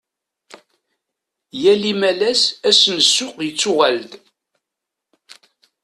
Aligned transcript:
Yal 1.61 1.83
imalas, 1.91 2.41
ass 2.69 2.81
n 2.95 2.97
ssuq 3.07 3.35
yettuɣal-d. 3.45 4.11